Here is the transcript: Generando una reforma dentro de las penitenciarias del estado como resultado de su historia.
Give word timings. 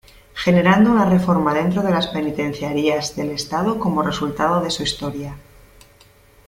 Generando 0.33 0.89
una 0.89 1.05
reforma 1.05 1.53
dentro 1.53 1.83
de 1.83 1.91
las 1.91 2.07
penitenciarias 2.07 3.15
del 3.15 3.29
estado 3.29 3.77
como 3.77 4.01
resultado 4.01 4.59
de 4.59 4.71
su 4.71 4.81
historia. 4.81 5.37